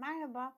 [0.00, 0.56] Merhaba,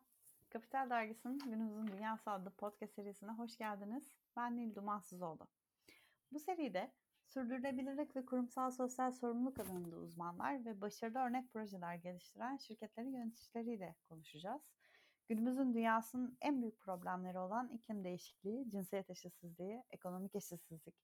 [0.50, 4.08] Kapital Dergisi'nin Günümüzün Dünyası adlı podcast serisine hoş geldiniz.
[4.36, 5.46] Ben Nil Dumansızoğlu.
[6.32, 6.92] Bu seride
[7.24, 14.62] sürdürülebilirlik ve kurumsal sosyal sorumluluk alanında uzmanlar ve başarılı örnek projeler geliştiren şirketlerin yöneticileriyle konuşacağız.
[15.28, 20.94] Günümüzün dünyasının en büyük problemleri olan iklim değişikliği, cinsiyet eşitsizliği, ekonomik eşitsizlik,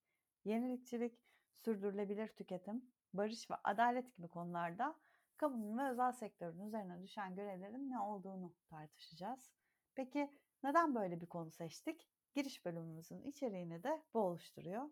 [0.45, 1.19] yenilikçilik,
[1.53, 4.97] sürdürülebilir tüketim, barış ve adalet gibi konularda
[5.37, 9.51] kamunun ve özel sektörün üzerine düşen görevlerin ne olduğunu tartışacağız.
[9.95, 10.31] Peki
[10.63, 12.09] neden böyle bir konu seçtik?
[12.35, 14.91] Giriş bölümümüzün içeriğini de bu oluşturuyor.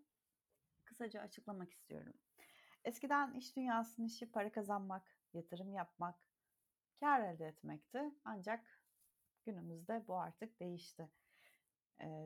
[0.85, 2.15] Kısaca açıklamak istiyorum.
[2.85, 6.19] Eskiden iş dünyasının işi para kazanmak, yatırım yapmak,
[7.01, 8.15] kar elde etmekti.
[8.25, 8.81] Ancak
[9.45, 11.11] günümüzde bu artık değişti.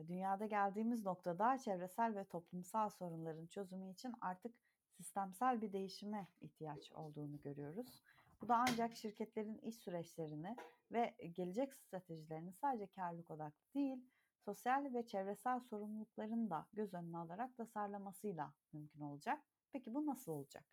[0.07, 4.55] Dünyada geldiğimiz noktada çevresel ve toplumsal sorunların çözümü için artık
[4.99, 8.01] sistemsel bir değişime ihtiyaç olduğunu görüyoruz.
[8.41, 10.55] Bu da ancak şirketlerin iş süreçlerini
[10.91, 14.05] ve gelecek stratejilerini sadece karlılık odaklı değil,
[14.45, 19.43] sosyal ve çevresel sorumlulukların da göz önüne alarak tasarlamasıyla mümkün olacak.
[19.71, 20.63] Peki bu nasıl olacak?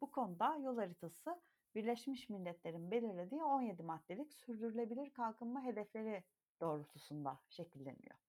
[0.00, 1.40] Bu konuda yol haritası
[1.74, 6.24] Birleşmiş Milletler'in belirlediği 17 maddelik sürdürülebilir kalkınma hedefleri
[6.60, 8.27] doğrultusunda şekilleniyor.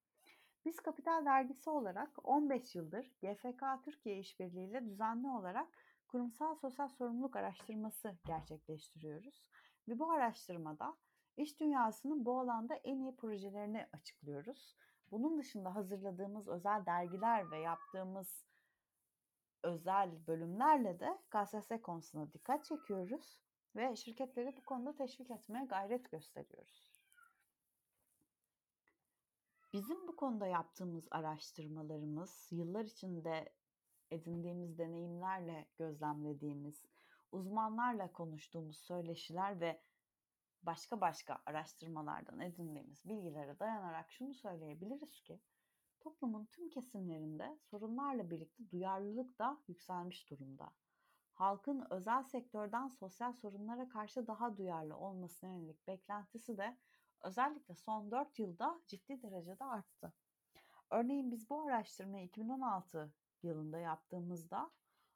[0.66, 5.68] Biz Kapital Dergisi olarak 15 yıldır GFK Türkiye İşbirliği ile düzenli olarak
[6.08, 9.44] kurumsal sosyal sorumluluk araştırması gerçekleştiriyoruz.
[9.88, 10.98] Ve bu araştırmada
[11.38, 14.76] iş dünyasının bu alanda en iyi projelerini açıklıyoruz.
[15.12, 18.46] Bunun dışında hazırladığımız özel dergiler ve yaptığımız
[19.64, 23.40] özel bölümlerle de KSS konusuna dikkat çekiyoruz
[23.76, 26.99] ve şirketleri bu konuda teşvik etmeye gayret gösteriyoruz.
[29.74, 33.54] Bizim bu konuda yaptığımız araştırmalarımız, yıllar içinde
[34.12, 36.86] edindiğimiz deneyimlerle gözlemlediğimiz,
[37.32, 39.82] uzmanlarla konuştuğumuz söyleşiler ve
[40.64, 45.40] başka başka araştırmalardan edindiğimiz bilgilere dayanarak şunu söyleyebiliriz ki
[46.00, 50.72] toplumun tüm kesimlerinde sorunlarla birlikte duyarlılık da yükselmiş durumda.
[51.34, 56.78] Halkın özel sektörden sosyal sorunlara karşı daha duyarlı olmasına yönelik beklentisi de
[57.24, 60.14] özellikle son 4 yılda ciddi derecede arttı.
[60.92, 63.14] Örneğin biz bu araştırmayı 2016
[63.44, 64.72] yılında yaptığımızda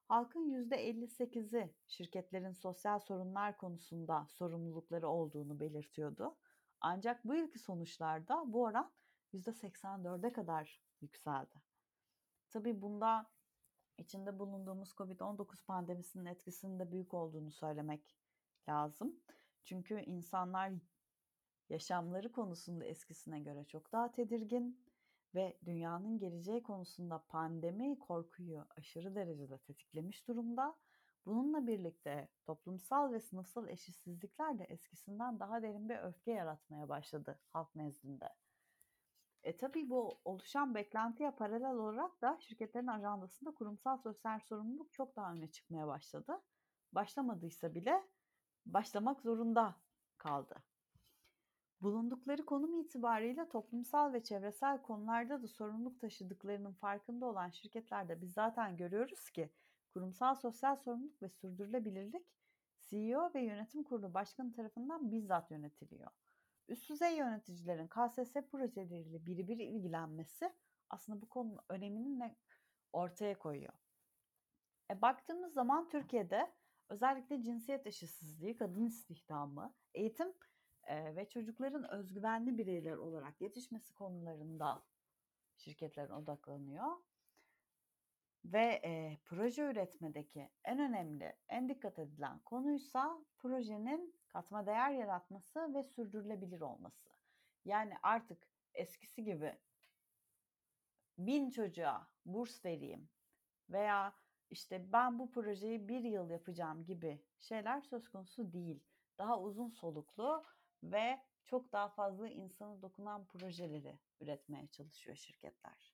[0.08, 6.38] halkın %58'i şirketlerin sosyal sorunlar konusunda sorumlulukları olduğunu belirtiyordu.
[6.82, 8.92] Ancak bu yılki sonuçlarda bu oran
[9.34, 11.62] %84'e kadar yükseldi.
[12.50, 13.26] Tabii bunda
[13.98, 18.18] içinde bulunduğumuz COVID-19 pandemisinin etkisinin de büyük olduğunu söylemek
[18.70, 19.20] lazım.
[19.64, 20.72] Çünkü insanlar
[21.70, 24.86] yaşamları konusunda eskisine göre çok daha tedirgin
[25.36, 30.76] ve dünyanın geleceği konusunda pandemi korkuyu aşırı derecede tetiklemiş durumda.
[31.26, 37.76] Bununla birlikte toplumsal ve sınıfsal eşitsizlikler de eskisinden daha derin bir öfke yaratmaya başladı halk
[37.76, 38.30] nezdinde.
[39.44, 45.34] E tabii bu oluşan beklentiye paralel olarak da şirketlerin ajandasında kurumsal sosyal sorumluluk çok daha
[45.34, 46.42] öne çıkmaya başladı.
[46.92, 48.04] Başlamadıysa bile
[48.66, 49.76] başlamak zorunda
[50.18, 50.64] kaldı.
[51.84, 58.78] Bulundukları konum itibariyle toplumsal ve çevresel konularda da sorumluluk taşıdıklarının farkında olan şirketlerde biz zaten
[58.78, 59.50] görüyoruz ki
[59.94, 62.26] kurumsal sosyal sorumluluk ve sürdürülebilirlik
[62.90, 66.12] CEO ve yönetim kurulu başkanı tarafından bizzat yönetiliyor.
[66.68, 70.54] Üst düzey yöneticilerin KSS projeleriyle birebir ilgilenmesi
[70.90, 72.36] aslında bu konunun önemini ne
[72.94, 73.74] ortaya koyuyor.
[74.92, 76.52] E, baktığımız zaman Türkiye'de
[76.90, 80.34] özellikle cinsiyet eşitsizliği, kadın istihdamı, eğitim
[80.88, 84.84] e, ve çocukların özgüvenli bireyler olarak yetişmesi konularında
[85.58, 86.92] şirketler odaklanıyor.
[88.46, 95.84] Ve e, proje üretmedeki en önemli, en dikkat edilen konuysa projenin katma değer yaratması ve
[95.84, 97.10] sürdürülebilir olması.
[97.66, 99.58] Yani artık eskisi gibi
[101.18, 103.10] bin çocuğa burs vereyim
[103.70, 104.14] veya
[104.50, 108.84] işte ben bu projeyi bir yıl yapacağım gibi şeyler söz konusu değil.
[109.18, 110.44] Daha uzun soluklu
[110.84, 115.94] ve çok daha fazla insana dokunan projeleri üretmeye çalışıyor şirketler.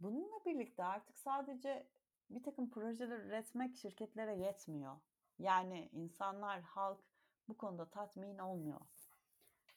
[0.00, 1.88] Bununla birlikte artık sadece
[2.30, 4.96] bir takım projeler üretmek şirketlere yetmiyor.
[5.38, 7.00] Yani insanlar, halk
[7.48, 8.80] bu konuda tatmin olmuyor.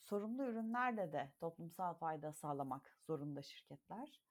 [0.02, 4.22] Sorumlu ürünlerle de toplumsal fayda sağlamak zorunda şirketler.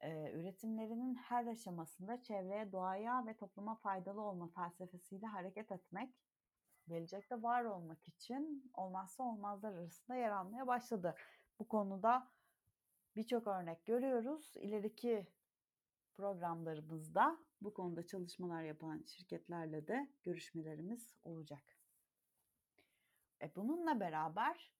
[0.00, 6.14] Ee, üretimlerinin her aşamasında çevreye, doğaya ve topluma faydalı olma felsefesiyle hareket etmek
[6.88, 11.14] gelecekte var olmak için olmazsa olmazlar arasında yer almaya başladı.
[11.58, 12.28] Bu konuda
[13.16, 14.56] birçok örnek görüyoruz.
[14.56, 15.26] İleriki
[16.16, 21.62] programlarımızda bu konuda çalışmalar yapan şirketlerle de görüşmelerimiz olacak.
[23.42, 24.72] E bununla beraber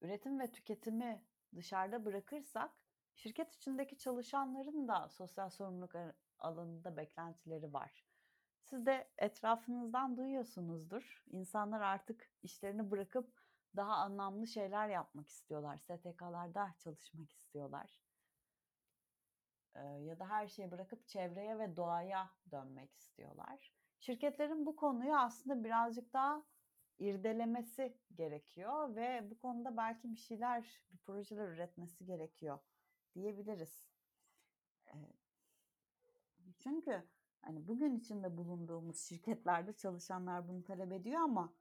[0.00, 2.70] üretim ve tüketimi dışarıda bırakırsak
[3.14, 5.92] şirket içindeki çalışanların da sosyal sorumluluk
[6.38, 8.11] alanında beklentileri var.
[8.72, 11.24] Siz de etrafınızdan duyuyorsunuzdur.
[11.30, 13.40] İnsanlar artık işlerini bırakıp
[13.76, 15.78] daha anlamlı şeyler yapmak istiyorlar.
[15.78, 18.02] STK'larda çalışmak istiyorlar.
[20.00, 23.74] Ya da her şeyi bırakıp çevreye ve doğaya dönmek istiyorlar.
[24.00, 26.42] Şirketlerin bu konuyu aslında birazcık daha
[26.98, 32.58] irdelemesi gerekiyor ve bu konuda belki bir şeyler, bir projeler üretmesi gerekiyor
[33.14, 33.86] diyebiliriz.
[36.58, 37.08] Çünkü
[37.42, 41.52] hani bugün içinde bulunduğumuz şirketlerde çalışanlar bunu talep ediyor ama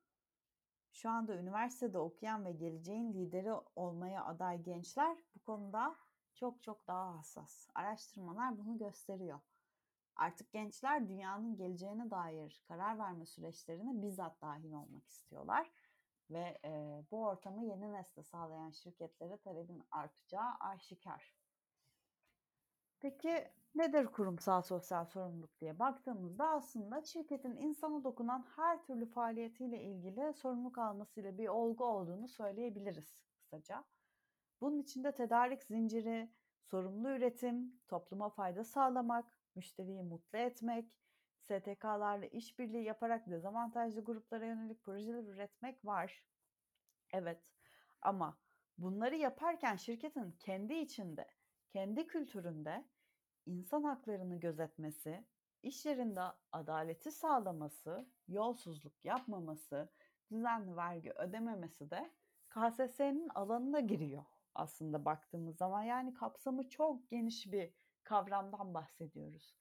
[0.93, 5.95] şu anda üniversitede okuyan ve geleceğin lideri olmaya aday gençler bu konuda
[6.33, 7.67] çok çok daha hassas.
[7.75, 9.39] Araştırmalar bunu gösteriyor.
[10.15, 15.71] Artık gençler dünyanın geleceğine dair karar verme süreçlerine bizzat dahil olmak istiyorlar
[16.29, 21.35] ve e, bu ortamı yeni nesle sağlayan şirketlere talebin artacağı aşikar.
[22.99, 30.33] Peki nedir kurumsal sosyal sorumluluk diye baktığımızda aslında şirketin insana dokunan her türlü faaliyetiyle ilgili
[30.33, 33.83] sorumluluk almasıyla bir olgu olduğunu söyleyebiliriz kısaca.
[34.61, 36.31] Bunun içinde tedarik zinciri,
[36.63, 39.25] sorumlu üretim, topluma fayda sağlamak,
[39.55, 40.97] müşteriyi mutlu etmek,
[41.41, 46.23] STK'larla işbirliği yaparak dezavantajlı gruplara yönelik projeler üretmek var.
[47.13, 47.41] Evet
[48.01, 48.37] ama
[48.77, 51.27] bunları yaparken şirketin kendi içinde,
[51.69, 52.85] kendi kültüründe
[53.45, 55.25] insan haklarını gözetmesi,
[55.63, 56.21] iş yerinde
[56.51, 59.89] adaleti sağlaması, yolsuzluk yapmaması,
[60.31, 62.11] düzenli vergi ödememesi de
[62.49, 64.23] KSS'nin alanına giriyor
[64.55, 65.83] aslında baktığımız zaman.
[65.83, 67.73] Yani kapsamı çok geniş bir
[68.03, 69.55] kavramdan bahsediyoruz.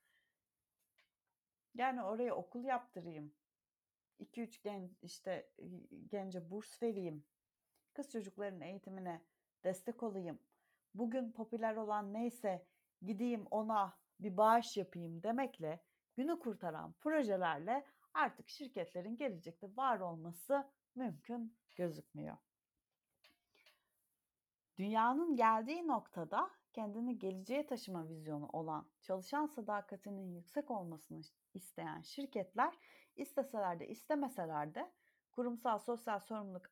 [1.74, 3.34] Yani oraya okul yaptırayım.
[4.20, 5.50] 2-3 gen işte
[6.08, 7.24] gence burs vereyim.
[7.92, 9.22] Kız çocukların eğitimine
[9.64, 10.38] destek olayım.
[10.94, 12.66] Bugün popüler olan neyse
[13.02, 15.80] gideyim ona bir bağış yapayım demekle
[16.16, 22.36] günü kurtaran projelerle artık şirketlerin gelecekte var olması mümkün gözükmüyor.
[24.78, 31.20] Dünyanın geldiği noktada kendini geleceğe taşıma vizyonu olan, çalışan sadakatinin yüksek olmasını
[31.54, 32.74] isteyen şirketler
[33.16, 34.92] isteseler de istemeseler de
[35.32, 36.70] kurumsal sosyal sorumluluk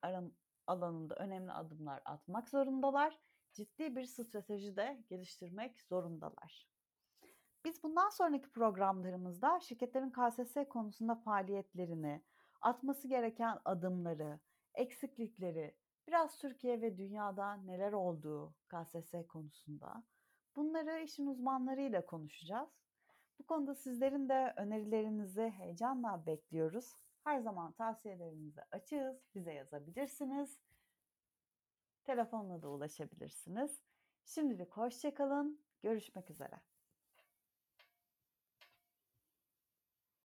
[0.67, 3.19] alanında önemli adımlar atmak zorundalar.
[3.59, 6.69] Ciddi bir strateji de geliştirmek zorundalar.
[7.65, 12.23] Biz bundan sonraki programlarımızda şirketlerin KSS konusunda faaliyetlerini,
[12.61, 14.41] atması gereken adımları,
[14.75, 15.77] eksiklikleri,
[16.07, 20.05] biraz Türkiye ve dünyada neler olduğu KSS konusunda
[20.57, 22.71] bunları işin uzmanlarıyla konuşacağız.
[23.39, 26.95] Bu konuda sizlerin de önerilerinizi heyecanla bekliyoruz.
[27.25, 29.17] Her zaman tavsiyelerimizi açığız.
[29.35, 30.61] Bize yazabilirsiniz.
[32.09, 33.83] Telefonla da ulaşabilirsiniz.
[34.25, 35.61] Şimdilik hoşçakalın.
[35.83, 36.61] Görüşmek üzere.